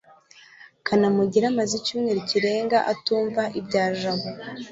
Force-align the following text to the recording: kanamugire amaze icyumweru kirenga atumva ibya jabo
kanamugire 0.85 1.45
amaze 1.51 1.73
icyumweru 1.77 2.19
kirenga 2.29 2.77
atumva 2.91 3.43
ibya 3.59 3.85
jabo 3.99 4.27